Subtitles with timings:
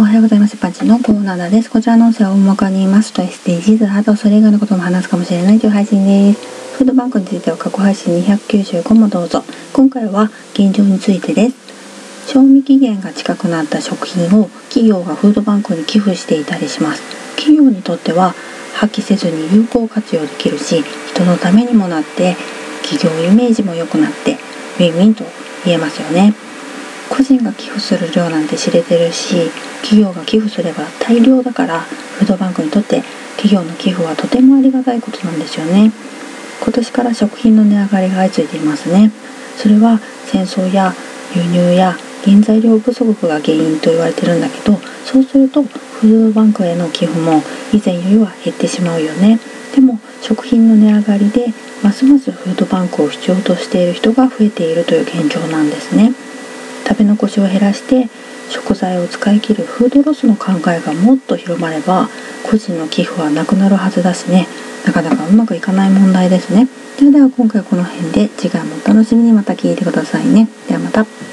[0.00, 0.56] おはようございます。
[0.56, 1.68] パンチのコーナーです。
[1.68, 6.76] こちらの音声は大まかに言いますと SDGs、あとそれ以外のことも話すかもしれないという配信です。
[6.76, 9.42] フードバンクについては過去配信295もどうぞ。
[9.72, 12.30] 今回は現状についてです。
[12.32, 17.02] 賞味期限が近くなった食品を企業がフードバンクに寄付していたりします。
[17.34, 18.36] 企業にとっては
[18.74, 22.36] 破棄せずに有効活用できるし、人のためにもなって
[22.88, 25.24] 企業イメージも良くなってウィンウィンと
[25.64, 26.34] 言えますよね。
[27.08, 29.50] 個人が寄付する量なんて知れてるし
[29.82, 33.02] 企業が寄付すれば大量だからフードバンクにとって
[33.36, 35.92] 企業の寄付はとてもありがたいことなんですよね。
[36.60, 39.12] 今年から食品の値上がりが相次いでいますね。
[39.56, 40.92] それは戦争や
[41.34, 49.38] 輸入や原材料不足が原因と言われてるんだけどそうするとフードバンクへの寄付も以前よりは減ってしまうよね。
[49.74, 56.12] でも食品の値上がりでますますフードバンクを必要としている人が増えているという現状なんですね。
[56.88, 58.08] 食べ残しを減らして
[58.48, 62.08] 食材を使い切るフードロスの考えがもっと広まれば
[62.42, 64.46] 個人の寄付はなくなるはずだしね。
[64.86, 66.66] なかなかうまくいかない問題ですね。
[66.98, 69.32] ではでは今回この辺で次回もお楽しみに。
[69.32, 70.48] また聞いてくださいね。
[70.66, 71.27] ではまた。